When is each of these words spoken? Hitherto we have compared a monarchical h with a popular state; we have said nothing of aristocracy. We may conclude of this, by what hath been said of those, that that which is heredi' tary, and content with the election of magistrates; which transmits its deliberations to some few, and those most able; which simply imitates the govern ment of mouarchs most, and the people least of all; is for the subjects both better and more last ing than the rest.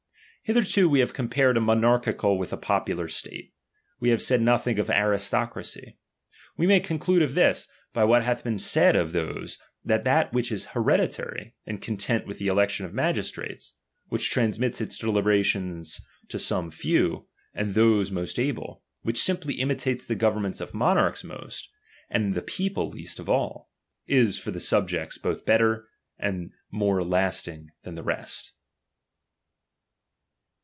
Hitherto 0.43 0.89
we 0.89 0.99
have 0.99 1.13
compared 1.13 1.55
a 1.55 1.61
monarchical 1.61 2.33
h 2.35 2.39
with 2.39 2.51
a 2.51 2.57
popular 2.57 3.07
state; 3.07 3.53
we 4.01 4.09
have 4.09 4.21
said 4.23 4.41
nothing 4.41 4.79
of 4.79 4.89
aristocracy. 4.89 5.97
We 6.57 6.67
may 6.67 6.81
conclude 6.81 7.21
of 7.21 7.35
this, 7.35 7.69
by 7.93 8.03
what 8.03 8.25
hath 8.25 8.43
been 8.43 8.57
said 8.57 8.97
of 8.97 9.13
those, 9.13 9.59
that 9.85 10.03
that 10.03 10.33
which 10.33 10.51
is 10.51 10.65
heredi' 10.73 11.07
tary, 11.15 11.53
and 11.65 11.81
content 11.81 12.27
with 12.27 12.37
the 12.37 12.47
election 12.47 12.85
of 12.85 12.93
magistrates; 12.93 13.75
which 14.09 14.29
transmits 14.29 14.81
its 14.81 14.97
deliberations 14.97 16.01
to 16.27 16.37
some 16.37 16.69
few, 16.69 17.27
and 17.53 17.69
those 17.71 18.11
most 18.11 18.37
able; 18.37 18.83
which 19.03 19.23
simply 19.23 19.53
imitates 19.53 20.05
the 20.05 20.15
govern 20.15 20.41
ment 20.43 20.59
of 20.59 20.73
mouarchs 20.73 21.23
most, 21.23 21.69
and 22.09 22.33
the 22.35 22.41
people 22.41 22.89
least 22.89 23.19
of 23.19 23.29
all; 23.29 23.69
is 24.05 24.37
for 24.37 24.51
the 24.51 24.59
subjects 24.59 25.17
both 25.17 25.45
better 25.45 25.87
and 26.19 26.51
more 26.69 27.01
last 27.05 27.47
ing 27.47 27.69
than 27.83 27.95
the 27.95 28.03
rest. 28.03 28.51